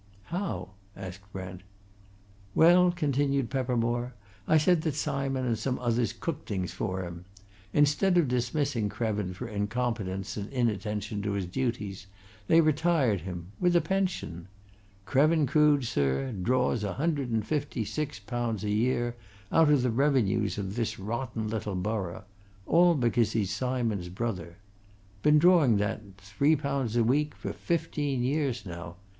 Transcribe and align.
"How?" 0.33 0.69
asked 0.97 1.31
Brent. 1.31 1.61
"Well," 2.55 2.91
continued 2.91 3.51
Peppermore, 3.51 4.15
"I 4.47 4.57
said 4.57 4.81
that 4.81 4.95
Simon 4.95 5.45
and 5.45 5.59
some 5.59 5.77
others 5.77 6.11
cooked 6.11 6.49
things 6.49 6.71
for 6.73 7.03
him. 7.03 7.25
Instead 7.71 8.17
of 8.17 8.27
dismissing 8.27 8.89
Krevin 8.89 9.35
for 9.35 9.47
incompetence 9.47 10.37
and 10.37 10.51
inattention 10.51 11.21
to 11.21 11.33
his 11.33 11.45
duties, 11.45 12.07
they 12.47 12.61
retired 12.61 13.21
him 13.21 13.51
with 13.59 13.75
a 13.75 13.79
pension. 13.81 14.47
Krevin 15.05 15.45
Crood, 15.47 15.85
sir, 15.85 16.31
draws 16.31 16.83
a 16.83 16.93
hundred 16.93 17.29
and 17.29 17.45
fifty 17.45 17.85
six 17.85 18.17
pounds 18.17 18.63
a 18.63 18.71
year 18.71 19.15
out 19.51 19.69
of 19.69 19.83
the 19.83 19.91
revenues 19.91 20.57
of 20.57 20.75
this 20.75 20.97
rotten 20.97 21.47
little 21.47 21.75
borough 21.75 22.23
all 22.65 22.95
because 22.95 23.33
he's 23.33 23.51
Simon's 23.53 24.09
brother. 24.09 24.57
Been 25.21 25.37
drawing 25.37 25.77
that 25.77 26.01
three 26.17 26.55
pounds 26.55 26.95
a 26.95 27.03
week 27.03 27.35
for 27.35 27.53
fifteen 27.53 28.23
years 28.23 28.65
now. 28.65 28.95